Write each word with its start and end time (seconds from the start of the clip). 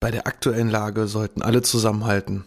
Bei 0.00 0.10
der 0.10 0.26
aktuellen 0.26 0.70
Lage 0.70 1.06
sollten 1.06 1.42
alle 1.42 1.60
zusammenhalten. 1.60 2.44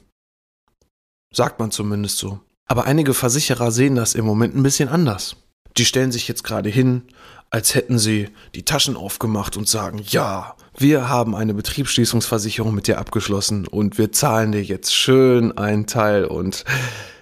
Sagt 1.31 1.59
man 1.59 1.69
zumindest 1.71 2.17
so. 2.17 2.39
Aber 2.67 2.85
einige 2.85 3.13
Versicherer 3.13 3.71
sehen 3.71 3.95
das 3.95 4.15
im 4.15 4.25
Moment 4.25 4.55
ein 4.55 4.63
bisschen 4.63 4.89
anders. 4.89 5.35
Die 5.77 5.85
stellen 5.85 6.11
sich 6.11 6.27
jetzt 6.27 6.43
gerade 6.43 6.69
hin, 6.69 7.03
als 7.51 7.75
hätten 7.75 7.99
sie 7.99 8.29
die 8.55 8.63
Taschen 8.63 8.95
aufgemacht 8.95 9.57
und 9.57 9.67
sagen, 9.67 10.01
ja, 10.07 10.55
wir 10.75 11.09
haben 11.09 11.35
eine 11.35 11.53
Betriebsschließungsversicherung 11.53 12.73
mit 12.73 12.87
dir 12.87 12.97
abgeschlossen 12.97 13.67
und 13.67 13.99
wir 13.99 14.11
zahlen 14.11 14.51
dir 14.51 14.63
jetzt 14.63 14.93
schön 14.95 15.55
einen 15.55 15.85
Teil 15.85 16.25
und 16.25 16.65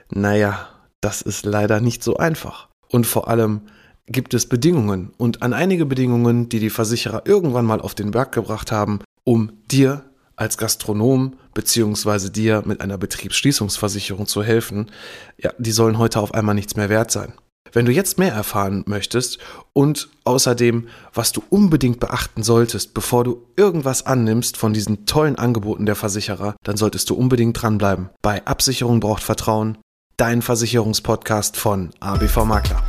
naja, 0.09 0.69
das 1.01 1.21
ist 1.21 1.45
leider 1.45 1.81
nicht 1.81 2.03
so 2.03 2.15
einfach. 2.17 2.69
Und 2.89 3.05
vor 3.05 3.27
allem 3.27 3.61
gibt 4.05 4.33
es 4.33 4.45
Bedingungen 4.47 5.11
und 5.17 5.41
an 5.41 5.53
einige 5.53 5.85
Bedingungen, 5.85 6.47
die 6.47 6.59
die 6.59 6.69
Versicherer 6.69 7.23
irgendwann 7.25 7.65
mal 7.65 7.81
auf 7.81 7.95
den 7.95 8.11
Berg 8.11 8.31
gebracht 8.31 8.71
haben, 8.71 8.99
um 9.23 9.51
dir 9.69 10.10
als 10.41 10.57
Gastronom 10.57 11.35
beziehungsweise 11.53 12.31
dir 12.31 12.63
mit 12.65 12.81
einer 12.81 12.97
Betriebsschließungsversicherung 12.97 14.25
zu 14.25 14.41
helfen, 14.41 14.89
ja, 15.37 15.53
die 15.59 15.71
sollen 15.71 15.99
heute 15.99 16.19
auf 16.19 16.33
einmal 16.33 16.55
nichts 16.55 16.75
mehr 16.75 16.89
wert 16.89 17.11
sein. 17.11 17.33
Wenn 17.71 17.85
du 17.85 17.91
jetzt 17.91 18.17
mehr 18.17 18.33
erfahren 18.33 18.83
möchtest 18.87 19.37
und 19.71 20.09
außerdem, 20.23 20.87
was 21.13 21.31
du 21.31 21.43
unbedingt 21.49 21.99
beachten 21.99 22.41
solltest, 22.41 22.95
bevor 22.95 23.23
du 23.23 23.45
irgendwas 23.55 24.07
annimmst 24.07 24.57
von 24.57 24.73
diesen 24.73 25.05
tollen 25.05 25.35
Angeboten 25.35 25.85
der 25.85 25.95
Versicherer, 25.95 26.55
dann 26.63 26.75
solltest 26.75 27.11
du 27.11 27.13
unbedingt 27.13 27.61
dranbleiben. 27.61 28.09
Bei 28.23 28.43
Absicherung 28.45 28.99
braucht 28.99 29.21
Vertrauen, 29.21 29.77
dein 30.17 30.41
Versicherungspodcast 30.41 31.55
von 31.55 31.91
ABV 31.99 32.45
Makler. 32.45 32.81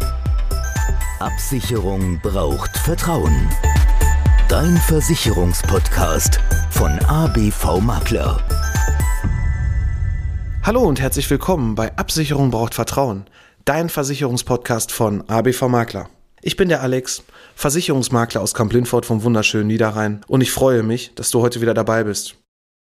Absicherung 1.20 2.19
braucht 2.23 2.77
Vertrauen. 2.78 3.50
Dein 4.52 4.77
Versicherungspodcast 4.77 6.38
von 6.69 6.98
ABV 7.06 7.80
Makler. 7.80 8.38
Hallo 10.62 10.83
und 10.83 11.01
herzlich 11.01 11.31
willkommen 11.31 11.75
bei 11.75 11.97
Absicherung 11.97 12.50
braucht 12.50 12.75
Vertrauen, 12.75 13.25
dein 13.64 13.89
Versicherungspodcast 13.89 14.92
von 14.92 15.27
ABV 15.27 15.69
Makler. 15.69 16.11
Ich 16.42 16.58
bin 16.58 16.69
der 16.69 16.83
Alex, 16.83 17.23
Versicherungsmakler 17.55 18.42
aus 18.42 18.53
Kamp-Lindfort 18.53 19.06
vom 19.06 19.23
wunderschönen 19.23 19.69
Niederrhein 19.69 20.20
und 20.28 20.42
ich 20.42 20.53
freue 20.53 20.83
mich, 20.83 21.14
dass 21.14 21.30
du 21.30 21.41
heute 21.41 21.62
wieder 21.62 21.73
dabei 21.73 22.05
bist. 22.05 22.34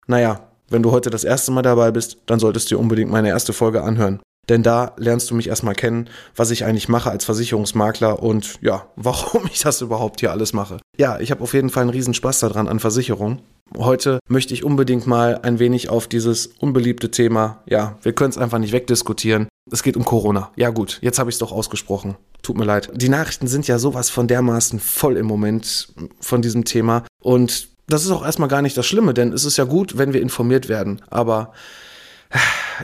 Naja, 0.09 0.41
wenn 0.69 0.83
du 0.83 0.91
heute 0.91 1.11
das 1.11 1.23
erste 1.23 1.53
Mal 1.53 1.63
dabei 1.63 1.93
bist, 1.93 2.17
dann 2.27 2.41
solltest 2.41 2.73
du 2.73 2.75
dir 2.75 2.81
unbedingt 2.81 3.13
meine 3.13 3.29
erste 3.29 3.53
Folge 3.53 3.85
anhören. 3.85 4.21
Denn 4.49 4.63
da 4.63 4.93
lernst 4.97 5.31
du 5.31 5.35
mich 5.37 5.49
erstmal 5.49 5.75
kennen, 5.75 6.09
was 6.35 6.51
ich 6.51 6.65
eigentlich 6.65 6.89
mache 6.89 7.11
als 7.11 7.25
Versicherungsmakler 7.25 8.23
und 8.23 8.55
ja, 8.61 8.87
warum 8.97 9.47
ich 9.53 9.61
das 9.61 9.81
überhaupt 9.81 10.21
hier 10.21 10.33
alles 10.33 10.53
mache. 10.53 10.79
Ja, 10.99 11.21
ich 11.21 11.31
habe 11.31 11.43
auf 11.43 11.55
jeden 11.55 11.71
Fall 11.71 11.83
einen 11.83 11.91
riesen 11.91 12.15
Spaß 12.15 12.41
daran 12.41 12.69
an 12.69 12.81
Versicherung. 12.81 13.41
Heute 13.79 14.19
möchte 14.29 14.53
ich 14.53 14.65
unbedingt 14.65 15.07
mal 15.07 15.41
ein 15.43 15.59
wenig 15.59 15.89
auf 15.89 16.07
dieses 16.07 16.49
unbeliebte 16.59 17.11
Thema, 17.11 17.63
ja, 17.67 17.97
wir 18.03 18.13
können 18.13 18.31
es 18.31 18.37
einfach 18.37 18.59
nicht 18.59 18.73
wegdiskutieren. 18.73 19.49
Es 19.71 19.83
geht 19.83 19.97
um 19.97 20.05
Corona. 20.05 20.51
Ja 20.57 20.71
gut, 20.71 20.99
jetzt 21.01 21.19
habe 21.19 21.31
ich 21.31 21.37
es 21.37 21.39
doch 21.39 21.53
ausgesprochen. 21.53 22.17
Tut 22.43 22.59
mir 22.59 22.65
leid. 22.65 22.91
Die 22.95 23.09
Nachrichten 23.09 23.47
sind 23.47 23.69
ja 23.69 23.79
sowas 23.79 24.11
von 24.11 24.27
dermaßen 24.27 24.81
voll 24.81 25.17
im 25.17 25.27
Moment 25.27 25.95
von 26.21 26.43
diesem 26.43 26.65
Thema. 26.65 27.05
Und 27.23 27.69
das 27.87 28.05
ist 28.05 28.11
auch 28.11 28.25
erstmal 28.25 28.49
gar 28.49 28.63
nicht 28.63 28.77
das 28.77 28.87
Schlimme, 28.87 29.15
denn 29.15 29.33
es 29.33 29.45
ist 29.45 29.57
ja 29.57 29.65
gut, 29.65 29.97
wenn 29.97 30.13
wir 30.13 30.21
informiert 30.21 30.69
werden. 30.69 31.01
Aber 31.09 31.53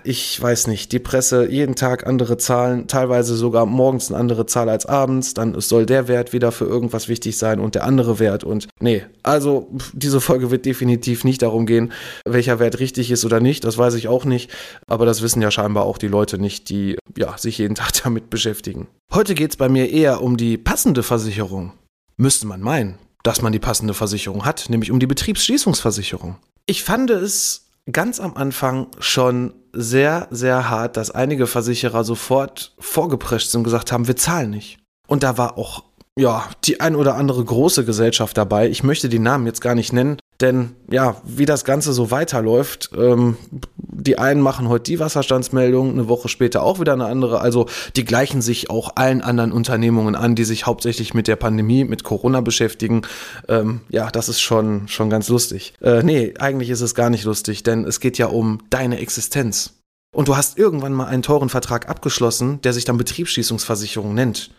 ich 0.04 0.40
weiß 0.40 0.66
nicht, 0.66 0.92
die 0.92 0.98
Presse 0.98 1.48
jeden 1.50 1.74
Tag 1.74 2.06
andere 2.06 2.36
Zahlen, 2.36 2.86
teilweise 2.86 3.34
sogar 3.34 3.66
morgens 3.66 4.10
eine 4.10 4.20
andere 4.20 4.46
Zahl 4.46 4.68
als 4.68 4.86
abends, 4.86 5.34
dann 5.34 5.58
soll 5.60 5.86
der 5.86 6.08
Wert 6.08 6.32
wieder 6.32 6.52
für 6.52 6.64
irgendwas 6.64 7.08
wichtig 7.08 7.38
sein 7.38 7.60
und 7.60 7.74
der 7.74 7.84
andere 7.84 8.18
Wert 8.18 8.44
und 8.44 8.68
nee, 8.80 9.04
also 9.22 9.68
diese 9.92 10.20
Folge 10.20 10.50
wird 10.50 10.66
definitiv 10.66 11.24
nicht 11.24 11.42
darum 11.42 11.66
gehen, 11.66 11.92
welcher 12.24 12.58
Wert 12.58 12.78
richtig 12.78 13.10
ist 13.10 13.24
oder 13.24 13.40
nicht, 13.40 13.64
das 13.64 13.78
weiß 13.78 13.94
ich 13.94 14.08
auch 14.08 14.24
nicht, 14.24 14.50
aber 14.86 15.06
das 15.06 15.22
wissen 15.22 15.42
ja 15.42 15.50
scheinbar 15.50 15.84
auch 15.84 15.98
die 15.98 16.08
Leute 16.08 16.38
nicht, 16.38 16.68
die 16.68 16.96
ja 17.16 17.36
sich 17.38 17.58
jeden 17.58 17.74
Tag 17.74 17.92
damit 18.04 18.30
beschäftigen. 18.30 18.88
Heute 19.12 19.34
geht's 19.34 19.56
bei 19.56 19.68
mir 19.68 19.90
eher 19.90 20.22
um 20.22 20.36
die 20.36 20.58
passende 20.58 21.02
Versicherung. 21.02 21.72
Müsste 22.16 22.46
man 22.46 22.60
meinen, 22.60 22.98
dass 23.22 23.42
man 23.42 23.52
die 23.52 23.58
passende 23.58 23.94
Versicherung 23.94 24.44
hat, 24.44 24.66
nämlich 24.68 24.90
um 24.90 24.98
die 24.98 25.06
Betriebsschließungsversicherung. 25.06 26.36
Ich 26.66 26.82
fand 26.82 27.10
es 27.10 27.67
ganz 27.92 28.20
am 28.20 28.36
Anfang 28.36 28.88
schon 28.98 29.54
sehr, 29.72 30.28
sehr 30.30 30.68
hart, 30.68 30.96
dass 30.96 31.10
einige 31.10 31.46
Versicherer 31.46 32.04
sofort 32.04 32.74
vorgeprescht 32.78 33.50
sind 33.50 33.60
und 33.60 33.64
gesagt 33.64 33.92
haben, 33.92 34.06
wir 34.06 34.16
zahlen 34.16 34.50
nicht. 34.50 34.78
Und 35.06 35.22
da 35.22 35.38
war 35.38 35.56
auch, 35.58 35.84
ja, 36.18 36.48
die 36.64 36.80
ein 36.80 36.96
oder 36.96 37.14
andere 37.14 37.44
große 37.44 37.84
Gesellschaft 37.84 38.36
dabei. 38.36 38.68
Ich 38.68 38.82
möchte 38.82 39.08
die 39.08 39.20
Namen 39.20 39.46
jetzt 39.46 39.60
gar 39.60 39.76
nicht 39.76 39.92
nennen, 39.92 40.18
denn 40.40 40.74
ja, 40.90 41.16
wie 41.24 41.46
das 41.46 41.64
Ganze 41.64 41.92
so 41.92 42.10
weiterläuft, 42.10 42.90
ähm, 42.96 43.36
die 43.76 44.18
einen 44.18 44.40
machen 44.40 44.68
heute 44.68 44.84
die 44.84 44.98
Wasserstandsmeldung, 44.98 45.92
eine 45.92 46.08
Woche 46.08 46.28
später 46.28 46.64
auch 46.64 46.80
wieder 46.80 46.92
eine 46.92 47.06
andere. 47.06 47.40
Also 47.40 47.66
die 47.94 48.04
gleichen 48.04 48.42
sich 48.42 48.68
auch 48.68 48.96
allen 48.96 49.22
anderen 49.22 49.52
Unternehmungen 49.52 50.16
an, 50.16 50.34
die 50.34 50.44
sich 50.44 50.66
hauptsächlich 50.66 51.14
mit 51.14 51.28
der 51.28 51.36
Pandemie, 51.36 51.84
mit 51.84 52.02
Corona 52.02 52.40
beschäftigen. 52.40 53.02
Ähm, 53.46 53.82
ja, 53.88 54.10
das 54.10 54.28
ist 54.28 54.40
schon, 54.40 54.88
schon 54.88 55.10
ganz 55.10 55.28
lustig. 55.28 55.74
Äh, 55.80 56.02
nee, 56.02 56.34
eigentlich 56.38 56.70
ist 56.70 56.80
es 56.80 56.96
gar 56.96 57.10
nicht 57.10 57.24
lustig, 57.24 57.62
denn 57.62 57.84
es 57.84 58.00
geht 58.00 58.18
ja 58.18 58.26
um 58.26 58.58
deine 58.70 58.98
Existenz. 58.98 59.74
Und 60.12 60.26
du 60.26 60.36
hast 60.36 60.58
irgendwann 60.58 60.94
mal 60.94 61.06
einen 61.06 61.22
teuren 61.22 61.48
Vertrag 61.48 61.88
abgeschlossen, 61.88 62.60
der 62.62 62.72
sich 62.72 62.84
dann 62.84 62.96
Betriebsschließungsversicherung 62.96 64.14
nennt 64.14 64.50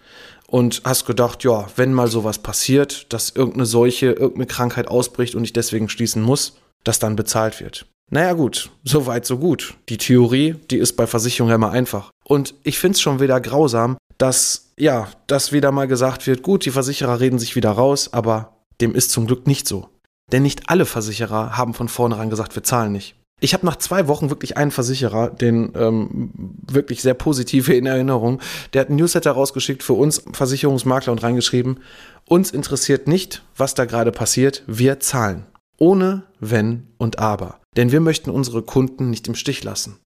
und 0.50 0.82
hast 0.84 1.06
gedacht, 1.06 1.44
ja, 1.44 1.68
wenn 1.76 1.94
mal 1.94 2.08
sowas 2.08 2.40
passiert, 2.40 3.12
dass 3.14 3.30
irgendeine 3.30 3.66
Seuche, 3.66 4.08
irgendeine 4.08 4.48
Krankheit 4.48 4.88
ausbricht 4.88 5.36
und 5.36 5.44
ich 5.44 5.54
deswegen 5.54 5.90
schließen 5.90 6.22
muss, 6.22 6.58
dass 6.84 7.00
dann 7.00 7.16
bezahlt 7.16 7.60
wird. 7.60 7.86
Naja 8.12 8.34
gut, 8.34 8.72
so 8.84 9.06
weit, 9.06 9.26
so 9.26 9.38
gut. 9.38 9.76
Die 9.90 9.98
Theorie, 9.98 10.56
die 10.72 10.78
ist 10.78 10.94
bei 10.94 11.06
Versicherungen 11.06 11.56
immer 11.56 11.72
einfach. 11.72 12.10
Und 12.24 12.56
ich 12.64 12.80
find's 12.80 13.02
schon 13.02 13.20
wieder 13.20 13.40
grausam, 13.40 13.98
dass, 14.18 14.72
ja, 14.78 15.08
dass 15.28 15.52
wieder 15.52 15.72
mal 15.72 15.88
gesagt 15.88 16.26
wird, 16.26 16.42
gut, 16.42 16.66
die 16.66 16.72
Versicherer 16.72 17.20
reden 17.20 17.40
sich 17.40 17.56
wieder 17.56 17.72
raus, 17.72 18.12
aber 18.12 18.58
dem 18.81 18.96
ist 18.96 19.12
zum 19.12 19.28
Glück 19.28 19.46
nicht 19.46 19.68
so. 19.68 19.90
Denn 20.31 20.44
nicht 20.44 20.70
alle 20.70 20.86
Versicherer 20.86 21.58
haben 21.58 21.74
von 21.74 21.88
vornherein 21.88 22.30
gesagt, 22.30 22.56
wir 22.56 22.64
zahlen 22.64 22.92
nicht. 22.92 23.16
Ich 23.39 23.53
habe 23.53 23.66
nach 23.66 23.77
zwei 23.77 24.07
Wochen 24.07 24.29
wirklich 24.29 24.57
einen 24.57 24.72
Versicherer, 24.72 25.29
den 25.29 25.72
ähm, 25.75 26.31
wirklich 26.69 27.01
sehr 27.01 27.13
positive 27.13 27.73
in 27.73 27.85
Erinnerung, 27.85 28.41
der 28.73 28.81
hat 28.81 28.89
einen 28.89 28.97
Newsletter 28.97 29.31
rausgeschickt 29.31 29.83
für 29.83 29.94
uns 29.94 30.23
Versicherungsmakler 30.33 31.11
und 31.11 31.23
reingeschrieben, 31.23 31.79
uns 32.27 32.51
interessiert 32.51 33.07
nicht, 33.07 33.44
was 33.55 33.73
da 33.73 33.85
gerade 33.85 34.11
passiert, 34.11 34.63
wir 34.67 35.00
zahlen. 35.00 35.45
Ohne 35.77 36.23
Wenn 36.39 36.88
und 36.97 37.19
Aber. 37.19 37.59
Denn 37.77 37.91
wir 37.91 38.01
möchten 38.01 38.29
unsere 38.29 38.61
Kunden 38.61 39.09
nicht 39.09 39.27
im 39.27 39.35
Stich 39.35 39.63
lassen. 39.63 40.00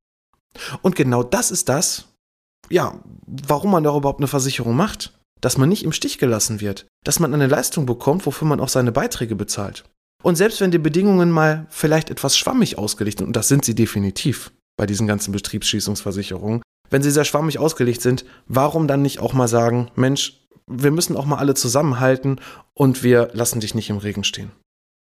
Und 0.82 0.96
genau 0.96 1.24
das 1.24 1.50
ist 1.50 1.68
das, 1.68 2.06
ja, 2.70 3.00
warum 3.26 3.72
man 3.72 3.84
da 3.84 3.96
überhaupt 3.96 4.20
eine 4.20 4.28
Versicherung 4.28 4.76
macht. 4.76 5.18
Dass 5.42 5.58
man 5.58 5.68
nicht 5.68 5.84
im 5.84 5.92
Stich 5.92 6.20
gelassen 6.20 6.62
wird. 6.62 6.86
Dass 7.04 7.20
man 7.20 7.34
eine 7.34 7.48
Leistung 7.48 7.86
bekommt, 7.86 8.26
wofür 8.26 8.48
man 8.48 8.62
auch 8.62 8.70
seine 8.70 8.94
Beiträge 8.94 9.36
bezahlt. 9.36 9.84
Und 10.24 10.38
selbst 10.38 10.62
wenn 10.62 10.72
die 10.72 10.80
Bedingungen 10.80 11.30
mal 11.30 11.68
vielleicht 11.70 12.10
etwas 12.10 12.38
schwammig 12.38 12.78
ausgelegt 12.78 13.20
sind, 13.20 13.28
und 13.28 13.36
das 13.36 13.50
sind 13.50 13.66
sie 13.66 13.76
definitiv 13.76 14.52
bei 14.78 14.86
diesen 14.86 15.06
ganzen 15.06 15.34
Betriebsschließungsversicherungen, 15.34 16.64
wenn 16.90 17.04
sie 17.04 17.12
sehr 17.12 17.26
schwammig 17.26 17.60
ausgelegt 17.60 18.02
sind, 18.02 18.26
warum 18.48 18.88
dann 18.88 19.02
nicht 19.02 19.20
auch 19.20 19.34
mal 19.34 19.48
sagen, 19.48 19.92
Mensch, 19.96 20.40
wir 20.66 20.92
müssen 20.92 21.18
auch 21.18 21.26
mal 21.26 21.38
alle 21.38 21.56
zusammenhalten 21.56 22.40
und 22.74 23.04
wir 23.04 23.30
lassen 23.34 23.60
dich 23.60 23.76
nicht 23.76 23.90
im 23.90 23.98
Regen 23.98 24.24
stehen. 24.24 24.52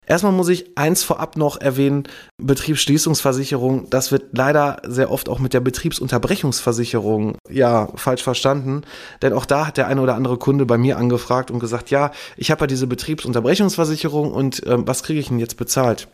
Erstmal 0.09 0.33
muss 0.33 0.49
ich 0.49 0.75
eins 0.75 1.03
vorab 1.03 1.37
noch 1.37 1.61
erwähnen, 1.61 2.03
Betriebsschließungsversicherung, 2.41 3.91
das 3.91 4.11
wird 4.11 4.35
leider 4.35 4.81
sehr 4.87 5.11
oft 5.11 5.29
auch 5.29 5.37
mit 5.37 5.53
der 5.53 5.59
Betriebsunterbrechungsversicherung 5.59 7.37
ja 7.47 7.89
falsch 7.93 8.23
verstanden, 8.23 8.81
denn 9.21 9.33
auch 9.33 9.45
da 9.45 9.67
hat 9.67 9.77
der 9.77 9.85
eine 9.85 10.01
oder 10.01 10.15
andere 10.15 10.37
Kunde 10.37 10.65
bei 10.65 10.79
mir 10.79 10.97
angefragt 10.97 11.51
und 11.51 11.59
gesagt, 11.59 11.91
ja, 11.91 12.09
ich 12.37 12.49
habe 12.49 12.61
ja 12.61 12.67
diese 12.67 12.87
Betriebsunterbrechungsversicherung 12.87 14.33
und 14.33 14.65
äh, 14.65 14.77
was 14.79 15.03
kriege 15.03 15.19
ich 15.19 15.27
denn 15.27 15.37
jetzt 15.37 15.57
bezahlt? 15.57 16.07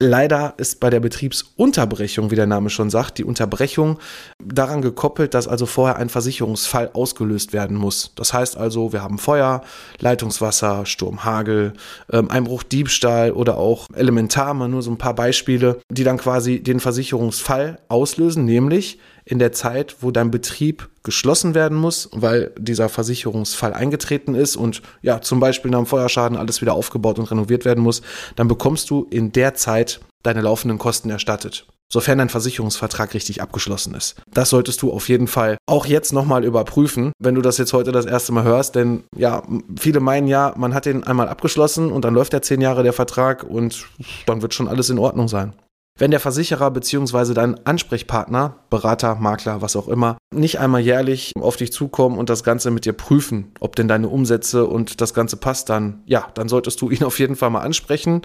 Leider 0.00 0.54
ist 0.58 0.78
bei 0.78 0.90
der 0.90 1.00
Betriebsunterbrechung, 1.00 2.30
wie 2.30 2.36
der 2.36 2.46
Name 2.46 2.70
schon 2.70 2.88
sagt, 2.88 3.18
die 3.18 3.24
Unterbrechung 3.24 3.98
daran 4.40 4.80
gekoppelt, 4.80 5.34
dass 5.34 5.48
also 5.48 5.66
vorher 5.66 5.96
ein 5.96 6.08
Versicherungsfall 6.08 6.90
ausgelöst 6.92 7.52
werden 7.52 7.76
muss. 7.76 8.12
Das 8.14 8.32
heißt 8.32 8.56
also, 8.56 8.92
wir 8.92 9.02
haben 9.02 9.18
Feuer, 9.18 9.62
Leitungswasser, 9.98 10.86
Sturm, 10.86 11.24
Hagel, 11.24 11.72
ähm, 12.12 12.30
Einbruch, 12.30 12.62
Diebstahl 12.62 13.32
oder 13.32 13.58
auch 13.58 13.88
elementar, 13.92 14.54
mal 14.54 14.68
nur 14.68 14.82
so 14.82 14.92
ein 14.92 14.98
paar 14.98 15.16
Beispiele, 15.16 15.80
die 15.90 16.04
dann 16.04 16.18
quasi 16.18 16.62
den 16.62 16.78
Versicherungsfall 16.78 17.80
auslösen, 17.88 18.44
nämlich 18.44 19.00
in 19.24 19.40
der 19.40 19.50
Zeit, 19.50 19.96
wo 20.00 20.12
dein 20.12 20.30
Betrieb 20.30 20.88
geschlossen 21.08 21.54
werden 21.54 21.78
muss, 21.78 22.10
weil 22.12 22.52
dieser 22.58 22.90
Versicherungsfall 22.90 23.72
eingetreten 23.72 24.34
ist 24.34 24.56
und 24.56 24.82
ja, 25.00 25.22
zum 25.22 25.40
Beispiel 25.40 25.70
nach 25.70 25.78
dem 25.78 25.86
Feuerschaden 25.86 26.36
alles 26.36 26.60
wieder 26.60 26.74
aufgebaut 26.74 27.18
und 27.18 27.30
renoviert 27.30 27.64
werden 27.64 27.82
muss, 27.82 28.02
dann 28.36 28.46
bekommst 28.46 28.90
du 28.90 29.06
in 29.08 29.32
der 29.32 29.54
Zeit 29.54 30.00
deine 30.22 30.42
laufenden 30.42 30.76
Kosten 30.76 31.08
erstattet. 31.08 31.66
sofern 31.90 32.18
dein 32.18 32.28
Versicherungsvertrag 32.28 33.14
richtig 33.14 33.40
abgeschlossen 33.40 33.94
ist. 33.94 34.16
Das 34.30 34.50
solltest 34.50 34.82
du 34.82 34.92
auf 34.92 35.08
jeden 35.08 35.26
Fall 35.26 35.56
auch 35.66 35.86
jetzt 35.86 36.12
nochmal 36.12 36.44
überprüfen, 36.44 37.12
wenn 37.18 37.34
du 37.34 37.40
das 37.40 37.56
jetzt 37.56 37.72
heute 37.72 37.92
das 37.92 38.04
erste 38.04 38.32
Mal 38.32 38.44
hörst, 38.44 38.74
denn 38.74 39.04
ja, 39.16 39.42
viele 39.78 40.00
meinen 40.00 40.28
ja, 40.28 40.52
man 40.56 40.74
hat 40.74 40.84
den 40.84 41.04
einmal 41.04 41.28
abgeschlossen 41.28 41.90
und 41.90 42.04
dann 42.04 42.14
läuft 42.14 42.34
der 42.34 42.42
zehn 42.42 42.60
Jahre 42.60 42.82
der 42.82 42.92
Vertrag 42.92 43.42
und 43.42 43.86
dann 44.26 44.42
wird 44.42 44.52
schon 44.52 44.68
alles 44.68 44.90
in 44.90 44.98
Ordnung 44.98 45.28
sein. 45.28 45.54
Wenn 45.98 46.12
der 46.12 46.20
Versicherer 46.20 46.70
bzw. 46.70 47.34
dein 47.34 47.66
Ansprechpartner, 47.66 48.54
Berater, 48.70 49.16
Makler, 49.16 49.62
was 49.62 49.74
auch 49.74 49.88
immer, 49.88 50.16
nicht 50.32 50.60
einmal 50.60 50.80
jährlich 50.80 51.32
auf 51.40 51.56
dich 51.56 51.72
zukommen 51.72 52.18
und 52.18 52.30
das 52.30 52.44
Ganze 52.44 52.70
mit 52.70 52.84
dir 52.84 52.92
prüfen, 52.92 53.50
ob 53.58 53.74
denn 53.74 53.88
deine 53.88 54.08
Umsätze 54.08 54.66
und 54.66 55.00
das 55.00 55.12
Ganze 55.12 55.36
passt, 55.36 55.68
dann 55.70 56.04
ja, 56.06 56.28
dann 56.34 56.48
solltest 56.48 56.80
du 56.80 56.90
ihn 56.90 57.02
auf 57.02 57.18
jeden 57.18 57.34
Fall 57.34 57.50
mal 57.50 57.62
ansprechen 57.62 58.22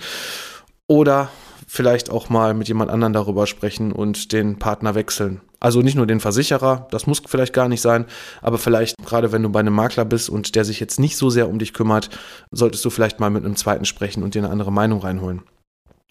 oder 0.88 1.30
vielleicht 1.68 2.12
auch 2.12 2.30
mal 2.30 2.54
mit 2.54 2.68
jemand 2.68 2.92
anderem 2.92 3.14
darüber 3.14 3.48
sprechen 3.48 3.92
und 3.92 4.32
den 4.34 4.60
Partner 4.60 4.94
wechseln. 4.94 5.42
Also 5.60 5.82
nicht 5.82 5.96
nur 5.96 6.06
den 6.06 6.20
Versicherer, 6.20 6.88
das 6.92 7.08
muss 7.08 7.24
vielleicht 7.26 7.54
gar 7.54 7.70
nicht 7.70 7.82
sein, 7.82 8.06
aber 8.44 8.60
vielleicht 8.60 8.98
gerade 9.04 9.32
wenn 9.32 9.42
du 9.42 9.50
bei 9.50 9.62
einem 9.62 9.74
Makler 9.74 10.06
bist 10.06 10.30
und 10.30 10.54
der 10.54 10.66
sich 10.66 10.80
jetzt 10.80 11.00
nicht 11.00 11.18
so 11.18 11.32
sehr 11.32 11.50
um 11.50 11.58
dich 11.58 11.74
kümmert, 11.74 12.12
solltest 12.52 12.86
du 12.86 12.92
vielleicht 12.92 13.20
mal 13.20 13.32
mit 13.32 13.44
einem 13.44 13.56
zweiten 13.56 13.86
sprechen 13.86 14.22
und 14.22 14.36
dir 14.36 14.44
eine 14.44 14.52
andere 14.52 14.72
Meinung 14.72 15.00
reinholen. 15.00 15.42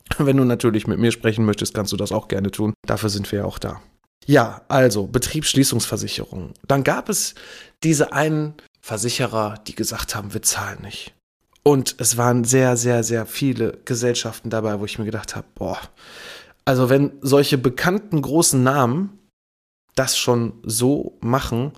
Wenn 0.18 0.36
du 0.36 0.44
natürlich 0.44 0.86
mit 0.86 0.98
mir 0.98 1.12
sprechen 1.12 1.44
möchtest, 1.44 1.74
kannst 1.74 1.92
du 1.92 1.96
das 1.96 2.12
auch 2.12 2.28
gerne 2.28 2.50
tun. 2.50 2.74
Dafür 2.86 3.08
sind 3.08 3.30
wir 3.32 3.40
ja 3.40 3.44
auch 3.44 3.58
da. 3.58 3.80
Ja, 4.26 4.62
also 4.68 5.06
Betriebsschließungsversicherung. 5.06 6.52
Dann 6.66 6.84
gab 6.84 7.08
es 7.08 7.34
diese 7.82 8.12
einen 8.12 8.54
Versicherer, 8.80 9.56
die 9.66 9.74
gesagt 9.74 10.14
haben, 10.14 10.32
wir 10.32 10.42
zahlen 10.42 10.82
nicht. 10.82 11.14
Und 11.64 11.96
es 11.98 12.16
waren 12.16 12.44
sehr, 12.44 12.76
sehr, 12.76 13.04
sehr 13.04 13.26
viele 13.26 13.78
Gesellschaften 13.84 14.50
dabei, 14.50 14.80
wo 14.80 14.84
ich 14.84 14.98
mir 14.98 15.04
gedacht 15.04 15.36
habe, 15.36 15.46
boah, 15.54 15.78
also 16.64 16.90
wenn 16.90 17.12
solche 17.20 17.58
bekannten 17.58 18.22
großen 18.22 18.62
Namen 18.62 19.18
das 19.94 20.16
schon 20.16 20.54
so 20.62 21.18
machen, 21.20 21.72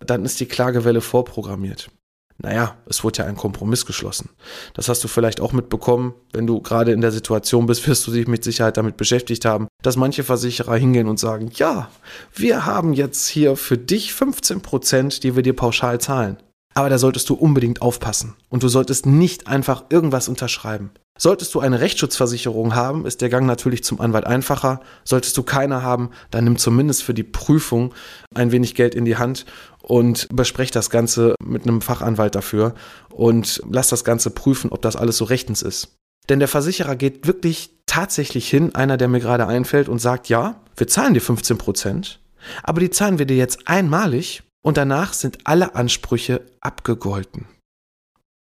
dann 0.00 0.24
ist 0.24 0.40
die 0.40 0.46
Klagewelle 0.46 1.00
vorprogrammiert. 1.00 1.90
Naja, 2.44 2.76
es 2.84 3.02
wurde 3.02 3.20
ja 3.20 3.24
ein 3.24 3.36
Kompromiss 3.36 3.86
geschlossen. 3.86 4.28
Das 4.74 4.90
hast 4.90 5.02
du 5.02 5.08
vielleicht 5.08 5.40
auch 5.40 5.54
mitbekommen, 5.54 6.12
wenn 6.34 6.46
du 6.46 6.60
gerade 6.60 6.92
in 6.92 7.00
der 7.00 7.10
Situation 7.10 7.64
bist, 7.64 7.88
wirst 7.88 8.06
du 8.06 8.12
dich 8.12 8.28
mit 8.28 8.44
Sicherheit 8.44 8.76
damit 8.76 8.98
beschäftigt 8.98 9.46
haben, 9.46 9.66
dass 9.82 9.96
manche 9.96 10.24
Versicherer 10.24 10.76
hingehen 10.76 11.08
und 11.08 11.18
sagen, 11.18 11.50
ja, 11.54 11.88
wir 12.34 12.66
haben 12.66 12.92
jetzt 12.92 13.28
hier 13.28 13.56
für 13.56 13.78
dich 13.78 14.12
15 14.12 14.60
Prozent, 14.60 15.22
die 15.22 15.36
wir 15.36 15.42
dir 15.42 15.56
pauschal 15.56 16.02
zahlen. 16.02 16.36
Aber 16.74 16.88
da 16.88 16.98
solltest 16.98 17.30
du 17.30 17.34
unbedingt 17.34 17.82
aufpassen 17.82 18.34
und 18.50 18.62
du 18.62 18.68
solltest 18.68 19.06
nicht 19.06 19.46
einfach 19.46 19.84
irgendwas 19.90 20.28
unterschreiben. 20.28 20.90
Solltest 21.16 21.54
du 21.54 21.60
eine 21.60 21.80
Rechtsschutzversicherung 21.80 22.74
haben, 22.74 23.06
ist 23.06 23.20
der 23.20 23.28
Gang 23.28 23.46
natürlich 23.46 23.84
zum 23.84 24.00
Anwalt 24.00 24.26
einfacher. 24.26 24.80
Solltest 25.04 25.36
du 25.36 25.44
keine 25.44 25.82
haben, 25.82 26.10
dann 26.32 26.42
nimm 26.42 26.58
zumindest 26.58 27.04
für 27.04 27.14
die 27.14 27.22
Prüfung 27.22 27.94
ein 28.34 28.50
wenig 28.50 28.74
Geld 28.74 28.96
in 28.96 29.04
die 29.04 29.16
Hand 29.16 29.46
und 29.82 30.26
besprech 30.32 30.72
das 30.72 30.90
Ganze 30.90 31.36
mit 31.40 31.62
einem 31.62 31.82
Fachanwalt 31.82 32.34
dafür 32.34 32.74
und 33.10 33.62
lass 33.70 33.90
das 33.90 34.02
Ganze 34.02 34.30
prüfen, 34.30 34.72
ob 34.72 34.82
das 34.82 34.96
alles 34.96 35.16
so 35.16 35.24
rechtens 35.24 35.62
ist. 35.62 35.94
Denn 36.28 36.40
der 36.40 36.48
Versicherer 36.48 36.96
geht 36.96 37.28
wirklich 37.28 37.70
tatsächlich 37.86 38.48
hin, 38.48 38.74
einer, 38.74 38.96
der 38.96 39.08
mir 39.08 39.20
gerade 39.20 39.46
einfällt, 39.46 39.88
und 39.88 40.00
sagt, 40.00 40.28
ja, 40.28 40.60
wir 40.76 40.88
zahlen 40.88 41.14
dir 41.14 41.20
15 41.20 41.58
Prozent, 41.58 42.18
aber 42.62 42.80
die 42.80 42.90
zahlen 42.90 43.18
wir 43.18 43.26
dir 43.26 43.36
jetzt 43.36 43.68
einmalig 43.68 44.42
und 44.64 44.76
danach 44.76 45.12
sind 45.12 45.38
alle 45.44 45.74
Ansprüche 45.74 46.42
abgegolten. 46.60 47.46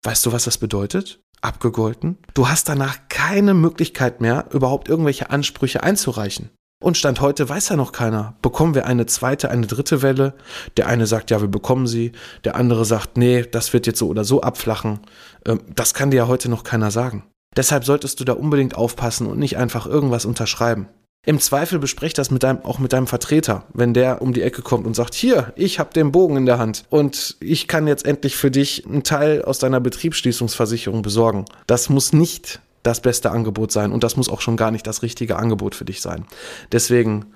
Weißt 0.03 0.25
du, 0.25 0.31
was 0.31 0.45
das 0.45 0.57
bedeutet? 0.57 1.21
Abgegolten? 1.41 2.17
Du 2.33 2.47
hast 2.47 2.69
danach 2.69 2.97
keine 3.09 3.53
Möglichkeit 3.53 4.21
mehr, 4.21 4.45
überhaupt 4.51 4.87
irgendwelche 4.87 5.29
Ansprüche 5.29 5.83
einzureichen. 5.83 6.51
Und 6.81 6.97
Stand 6.97 7.21
heute 7.21 7.47
weiß 7.47 7.69
ja 7.69 7.77
noch 7.77 7.93
keiner. 7.93 8.35
Bekommen 8.41 8.75
wir 8.75 8.85
eine 8.85 9.05
zweite, 9.05 9.49
eine 9.49 9.67
dritte 9.67 10.01
Welle? 10.01 10.33
Der 10.75 10.87
eine 10.87 11.07
sagt, 11.07 11.31
ja, 11.31 11.39
wir 11.39 11.47
bekommen 11.47 11.87
sie. 11.87 12.11
Der 12.43 12.55
andere 12.55 12.83
sagt, 12.83 13.17
nee, 13.17 13.43
das 13.43 13.71
wird 13.71 13.87
jetzt 13.87 13.99
so 13.99 14.07
oder 14.07 14.25
so 14.25 14.41
abflachen. 14.41 14.99
Ähm, 15.45 15.61
das 15.73 15.93
kann 15.93 16.11
dir 16.11 16.17
ja 16.17 16.27
heute 16.27 16.49
noch 16.49 16.63
keiner 16.63 16.91
sagen. 16.91 17.23
Deshalb 17.55 17.85
solltest 17.85 18.19
du 18.19 18.25
da 18.25 18.33
unbedingt 18.33 18.75
aufpassen 18.75 19.27
und 19.27 19.39
nicht 19.39 19.57
einfach 19.57 19.85
irgendwas 19.85 20.25
unterschreiben. 20.25 20.89
Im 21.25 21.39
Zweifel 21.39 21.79
besprech 21.79 22.13
das 22.13 22.31
mit 22.31 22.43
deinem, 22.43 22.65
auch 22.65 22.79
mit 22.79 22.91
deinem 22.91 23.07
Vertreter, 23.07 23.63
wenn 23.73 23.93
der 23.93 24.21
um 24.21 24.33
die 24.33 24.41
Ecke 24.41 24.61
kommt 24.61 24.85
und 24.85 24.93
sagt, 24.93 25.13
hier, 25.13 25.53
ich 25.55 25.79
habe 25.79 25.93
den 25.93 26.11
Bogen 26.11 26.35
in 26.35 26.45
der 26.45 26.59
Hand 26.59 26.83
und 26.89 27.37
ich 27.39 27.69
kann 27.69 27.87
jetzt 27.87 28.05
endlich 28.05 28.35
für 28.35 28.51
dich 28.51 28.85
einen 28.85 29.03
Teil 29.03 29.41
aus 29.41 29.57
deiner 29.57 29.79
Betriebsschließungsversicherung 29.79 31.01
besorgen. 31.01 31.45
Das 31.65 31.87
muss 31.87 32.11
nicht 32.11 32.59
das 32.83 32.99
beste 32.99 33.31
Angebot 33.31 33.71
sein 33.71 33.93
und 33.93 34.03
das 34.03 34.17
muss 34.17 34.27
auch 34.27 34.41
schon 34.41 34.57
gar 34.57 34.71
nicht 34.71 34.85
das 34.85 35.01
richtige 35.01 35.37
Angebot 35.37 35.75
für 35.75 35.85
dich 35.85 36.01
sein. 36.01 36.25
Deswegen 36.73 37.27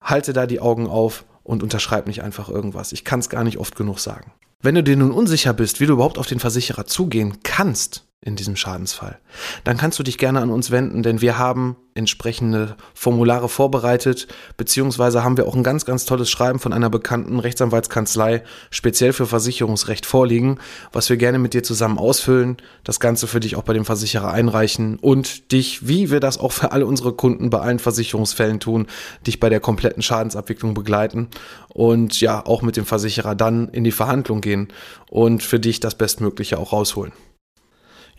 halte 0.00 0.32
da 0.32 0.46
die 0.46 0.58
Augen 0.58 0.88
auf 0.88 1.24
und 1.44 1.62
unterschreib 1.62 2.08
nicht 2.08 2.22
einfach 2.22 2.48
irgendwas. 2.48 2.90
Ich 2.90 3.04
kann 3.04 3.20
es 3.20 3.28
gar 3.28 3.44
nicht 3.44 3.58
oft 3.58 3.76
genug 3.76 4.00
sagen. 4.00 4.32
Wenn 4.60 4.74
du 4.74 4.82
dir 4.82 4.96
nun 4.96 5.12
unsicher 5.12 5.54
bist, 5.54 5.78
wie 5.78 5.86
du 5.86 5.92
überhaupt 5.92 6.18
auf 6.18 6.26
den 6.26 6.40
Versicherer 6.40 6.84
zugehen 6.84 7.38
kannst, 7.44 8.04
in 8.22 8.36
diesem 8.36 8.54
Schadensfall. 8.54 9.18
Dann 9.64 9.78
kannst 9.78 9.98
du 9.98 10.02
dich 10.02 10.18
gerne 10.18 10.40
an 10.40 10.50
uns 10.50 10.70
wenden, 10.70 11.02
denn 11.02 11.22
wir 11.22 11.38
haben 11.38 11.76
entsprechende 11.94 12.76
Formulare 12.92 13.48
vorbereitet, 13.48 14.28
beziehungsweise 14.58 15.24
haben 15.24 15.38
wir 15.38 15.46
auch 15.46 15.56
ein 15.56 15.62
ganz, 15.62 15.86
ganz 15.86 16.04
tolles 16.04 16.28
Schreiben 16.28 16.58
von 16.58 16.74
einer 16.74 16.90
bekannten 16.90 17.38
Rechtsanwaltskanzlei 17.38 18.42
speziell 18.70 19.14
für 19.14 19.24
Versicherungsrecht 19.24 20.04
vorliegen, 20.04 20.58
was 20.92 21.08
wir 21.08 21.16
gerne 21.16 21.38
mit 21.38 21.54
dir 21.54 21.62
zusammen 21.62 21.96
ausfüllen, 21.96 22.58
das 22.84 23.00
Ganze 23.00 23.26
für 23.26 23.40
dich 23.40 23.56
auch 23.56 23.62
bei 23.62 23.72
dem 23.72 23.86
Versicherer 23.86 24.30
einreichen 24.30 24.98
und 24.98 25.50
dich, 25.50 25.88
wie 25.88 26.10
wir 26.10 26.20
das 26.20 26.36
auch 26.38 26.52
für 26.52 26.72
alle 26.72 26.84
unsere 26.84 27.14
Kunden 27.14 27.48
bei 27.48 27.60
allen 27.60 27.78
Versicherungsfällen 27.78 28.60
tun, 28.60 28.86
dich 29.26 29.40
bei 29.40 29.48
der 29.48 29.60
kompletten 29.60 30.02
Schadensabwicklung 30.02 30.74
begleiten 30.74 31.28
und 31.70 32.20
ja, 32.20 32.44
auch 32.44 32.60
mit 32.60 32.76
dem 32.76 32.84
Versicherer 32.84 33.34
dann 33.34 33.68
in 33.70 33.84
die 33.84 33.92
Verhandlung 33.92 34.42
gehen 34.42 34.68
und 35.08 35.42
für 35.42 35.58
dich 35.58 35.80
das 35.80 35.94
Bestmögliche 35.94 36.58
auch 36.58 36.74
rausholen. 36.74 37.12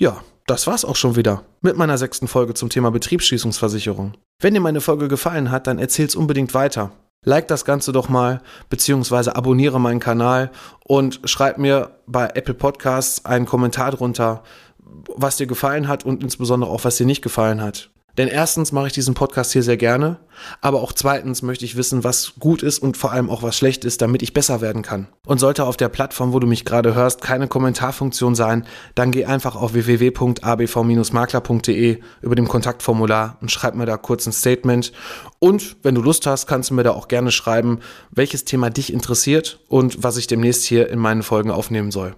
Ja, 0.02 0.24
das 0.48 0.66
war's 0.66 0.84
auch 0.84 0.96
schon 0.96 1.16
wieder 1.16 1.44
mit 1.62 1.78
meiner 1.78 1.96
sechsten 1.96 2.28
Folge 2.28 2.56
zum 2.56 2.70
Thema 2.70 2.90
Betriebsschließungsversicherung. 2.90 4.16
Wenn 4.42 4.56
dir 4.56 4.60
meine 4.60 4.82
Folge 4.82 5.08
gefallen 5.08 5.52
hat, 5.52 5.68
dann 5.68 5.78
erzähl's 5.78 6.16
unbedingt 6.16 6.56
weiter. 6.56 6.90
Like 7.24 7.48
das 7.48 7.66
Ganze 7.66 7.92
doch 7.92 8.10
mal, 8.10 8.42
beziehungsweise 8.68 9.36
abonniere 9.36 9.80
meinen 9.80 10.00
Kanal 10.00 10.50
und 10.84 11.20
schreib 11.26 11.60
mir 11.60 12.00
bei 12.08 12.32
Apple 12.34 12.56
Podcasts 12.56 13.26
einen 13.26 13.46
Kommentar 13.46 13.92
drunter, 13.92 14.42
was 15.14 15.38
dir 15.38 15.46
gefallen 15.46 15.88
hat 15.88 16.04
und 16.04 16.24
insbesondere 16.24 16.72
auch, 16.72 16.84
was 16.84 16.98
dir 16.98 17.06
nicht 17.06 17.22
gefallen 17.22 17.62
hat. 17.62 17.91
Denn 18.18 18.28
erstens 18.28 18.72
mache 18.72 18.88
ich 18.88 18.94
diesen 18.94 19.14
Podcast 19.14 19.52
hier 19.54 19.62
sehr 19.64 19.78
gerne, 19.78 20.20
aber 20.60 20.82
auch 20.82 20.92
zweitens 20.94 21.42
möchte 21.42 21.66
ich 21.66 21.78
wissen, 21.78 22.04
was 22.04 22.34
gut 22.40 22.62
ist 22.64 22.80
und 22.80 22.98
vor 22.98 23.12
allem 23.12 23.30
auch 23.30 23.44
was 23.44 23.56
schlecht 23.58 23.86
ist, 23.86 24.02
damit 24.02 24.22
ich 24.22 24.34
besser 24.34 24.60
werden 24.62 24.82
kann. 24.82 25.08
Und 25.26 25.40
sollte 25.40 25.66
auf 25.66 25.78
der 25.78 25.90
Plattform, 25.90 26.34
wo 26.34 26.40
du 26.40 26.48
mich 26.48 26.66
gerade 26.66 26.96
hörst, 26.96 27.22
keine 27.22 27.48
Kommentarfunktion 27.48 28.34
sein, 28.36 28.66
dann 28.96 29.12
geh 29.12 29.26
einfach 29.26 29.56
auf 29.56 29.74
www.abv-makler.de 29.74 32.00
über 32.22 32.36
dem 32.36 32.48
Kontaktformular 32.48 33.38
und 33.42 33.52
schreib 33.52 33.76
mir 33.76 33.86
da 33.86 33.98
kurz 33.98 34.26
ein 34.26 34.34
Statement. 34.34 34.92
Und 35.40 35.78
wenn 35.84 35.96
du 35.96 36.02
Lust 36.02 36.26
hast, 36.28 36.48
kannst 36.48 36.70
du 36.70 36.74
mir 36.74 36.84
da 36.84 36.92
auch 36.92 37.08
gerne 37.08 37.32
schreiben, 37.32 37.80
welches 38.12 38.44
Thema 38.46 38.70
dich 38.70 38.92
interessiert 38.92 39.62
und 39.68 40.04
was 40.04 40.18
ich 40.18 40.28
demnächst 40.28 40.66
hier 40.66 40.90
in 40.90 41.00
meinen 41.00 41.24
Folgen 41.24 41.52
aufnehmen 41.52 41.92
soll. 41.92 42.16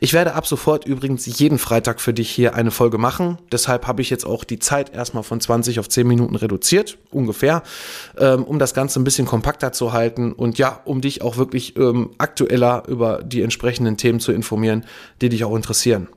Ich 0.00 0.12
werde 0.12 0.34
ab 0.34 0.46
sofort 0.46 0.86
übrigens 0.86 1.26
jeden 1.26 1.58
Freitag 1.58 2.00
für 2.00 2.12
dich 2.12 2.30
hier 2.30 2.54
eine 2.54 2.70
Folge 2.70 2.98
machen. 2.98 3.38
Deshalb 3.52 3.86
habe 3.86 4.02
ich 4.02 4.10
jetzt 4.10 4.24
auch 4.24 4.44
die 4.44 4.58
Zeit 4.58 4.94
erstmal 4.94 5.22
von 5.22 5.40
20 5.40 5.80
auf 5.80 5.88
10 5.88 6.06
Minuten 6.06 6.36
reduziert, 6.36 6.98
ungefähr, 7.10 7.62
ähm, 8.18 8.44
um 8.44 8.58
das 8.58 8.74
Ganze 8.74 9.00
ein 9.00 9.04
bisschen 9.04 9.26
kompakter 9.26 9.72
zu 9.72 9.92
halten 9.92 10.32
und 10.32 10.58
ja, 10.58 10.80
um 10.84 11.00
dich 11.00 11.22
auch 11.22 11.36
wirklich 11.36 11.76
ähm, 11.76 12.10
aktueller 12.18 12.84
über 12.88 13.22
die 13.22 13.42
entsprechenden 13.42 13.96
Themen 13.96 14.20
zu 14.20 14.32
informieren, 14.32 14.84
die 15.20 15.28
dich 15.28 15.44
auch 15.44 15.54
interessieren. 15.54 16.08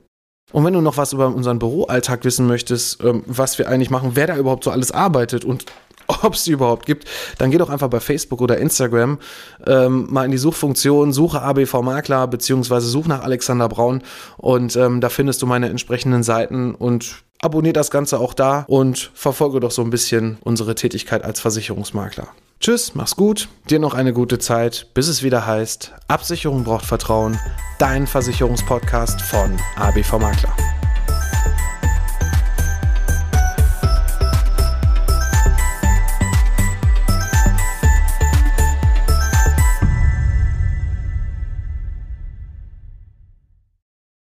Und 0.52 0.64
wenn 0.66 0.74
du 0.74 0.80
noch 0.80 0.98
was 0.98 1.12
über 1.14 1.28
unseren 1.28 1.58
Büroalltag 1.58 2.24
wissen 2.24 2.46
möchtest, 2.46 3.02
ähm, 3.02 3.22
was 3.26 3.58
wir 3.58 3.68
eigentlich 3.68 3.90
machen, 3.90 4.12
wer 4.14 4.26
da 4.26 4.36
überhaupt 4.36 4.64
so 4.64 4.70
alles 4.70 4.92
arbeitet 4.92 5.44
und 5.44 5.64
ob 6.22 6.34
es 6.34 6.44
die 6.44 6.52
überhaupt 6.52 6.86
gibt, 6.86 7.06
dann 7.38 7.50
geh 7.50 7.58
doch 7.58 7.70
einfach 7.70 7.88
bei 7.88 8.00
Facebook 8.00 8.40
oder 8.40 8.58
Instagram 8.58 9.18
ähm, 9.66 10.06
mal 10.10 10.24
in 10.24 10.30
die 10.30 10.38
Suchfunktion, 10.38 11.12
suche 11.12 11.42
ABV 11.42 11.82
Makler 11.82 12.26
beziehungsweise 12.26 12.88
such 12.88 13.06
nach 13.06 13.22
Alexander 13.22 13.68
Braun 13.68 14.02
und 14.36 14.76
ähm, 14.76 15.00
da 15.00 15.08
findest 15.08 15.42
du 15.42 15.46
meine 15.46 15.68
entsprechenden 15.68 16.22
Seiten 16.22 16.74
und 16.74 17.22
abonniere 17.42 17.74
das 17.74 17.90
Ganze 17.90 18.18
auch 18.18 18.34
da 18.34 18.64
und 18.68 19.10
verfolge 19.14 19.60
doch 19.60 19.70
so 19.70 19.82
ein 19.82 19.90
bisschen 19.90 20.38
unsere 20.44 20.74
Tätigkeit 20.74 21.24
als 21.24 21.40
Versicherungsmakler. 21.40 22.28
Tschüss, 22.60 22.94
mach's 22.94 23.16
gut, 23.16 23.48
dir 23.68 23.80
noch 23.80 23.94
eine 23.94 24.12
gute 24.12 24.38
Zeit, 24.38 24.86
bis 24.94 25.08
es 25.08 25.24
wieder 25.24 25.46
heißt, 25.46 25.92
Absicherung 26.06 26.62
braucht 26.62 26.86
Vertrauen, 26.86 27.38
dein 27.78 28.06
Versicherungspodcast 28.06 29.20
von 29.20 29.56
ABV 29.76 30.18
Makler. 30.20 30.71